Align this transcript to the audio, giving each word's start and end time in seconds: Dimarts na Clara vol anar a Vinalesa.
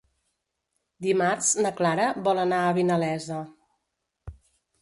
Dimarts 1.07 1.51
na 1.65 1.71
Clara 1.81 2.07
vol 2.29 2.41
anar 2.47 2.65
a 2.71 2.75
Vinalesa. 2.81 3.39